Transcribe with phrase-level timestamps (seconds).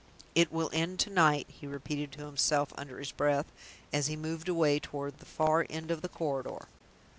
[0.33, 3.45] "It will end to night!" he repeated to himself, under his breath,
[3.93, 6.67] as he moved away toward the far end of the corridor.